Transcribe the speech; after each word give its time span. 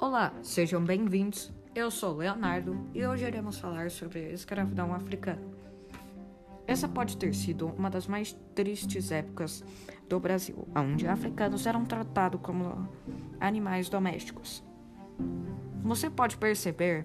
Olá, 0.00 0.32
sejam 0.42 0.80
bem-vindos. 0.80 1.52
Eu 1.74 1.90
sou 1.90 2.18
Leonardo 2.18 2.88
e 2.94 3.04
hoje 3.04 3.26
iremos 3.26 3.58
falar 3.58 3.90
sobre 3.90 4.26
a 4.26 4.32
escravidão 4.32 4.94
africana. 4.94 5.42
Essa 6.68 6.86
pode 6.86 7.16
ter 7.16 7.34
sido 7.34 7.66
uma 7.66 7.90
das 7.90 8.06
mais 8.06 8.32
tristes 8.54 9.10
épocas 9.10 9.64
do 10.08 10.20
Brasil, 10.20 10.68
onde 10.76 11.08
africanos 11.08 11.66
eram 11.66 11.84
tratados 11.84 12.40
como 12.40 12.88
animais 13.40 13.88
domésticos. 13.88 14.62
Você 15.82 16.08
pode 16.08 16.36
perceber 16.36 17.04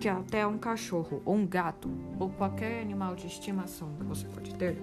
que 0.00 0.08
até 0.08 0.46
um 0.46 0.56
cachorro 0.56 1.20
ou 1.26 1.34
um 1.34 1.46
gato 1.46 1.90
ou 2.18 2.30
qualquer 2.30 2.80
animal 2.80 3.14
de 3.14 3.26
estimação 3.26 3.94
que 3.96 4.04
você 4.04 4.26
pode 4.26 4.54
ter 4.54 4.82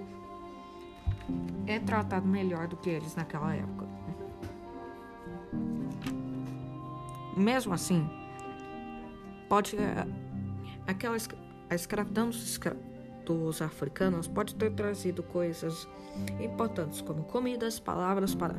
é 1.66 1.80
tratado 1.80 2.28
melhor 2.28 2.68
do 2.68 2.76
que 2.76 2.88
eles 2.88 3.16
naquela 3.16 3.52
época. 3.52 3.87
Mesmo 7.38 7.72
assim, 7.72 8.08
pode 9.48 9.76
eh, 9.76 10.06
aquela 10.86 11.16
a 11.70 11.74
escravidão 11.74 12.30
dos, 12.30 12.42
escra, 12.42 12.76
dos 13.24 13.62
africanos 13.62 14.26
pode 14.26 14.54
ter 14.54 14.72
trazido 14.72 15.22
coisas 15.22 15.86
importantes 16.40 17.00
como 17.00 17.22
comidas, 17.24 17.78
palavras 17.78 18.34
para 18.34 18.56